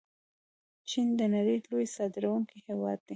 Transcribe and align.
چین 0.89 1.07
د 1.19 1.21
نړۍ 1.35 1.57
لوی 1.69 1.85
صادروونکی 1.95 2.57
هیواد 2.67 2.99
دی. 3.05 3.09